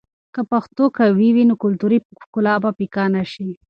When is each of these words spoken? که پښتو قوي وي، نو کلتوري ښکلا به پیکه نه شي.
که 0.33 0.41
پښتو 0.51 0.83
قوي 0.97 1.29
وي، 1.35 1.43
نو 1.49 1.55
کلتوري 1.63 1.99
ښکلا 2.23 2.55
به 2.63 2.69
پیکه 2.77 3.05
نه 3.15 3.23
شي. 3.31 3.49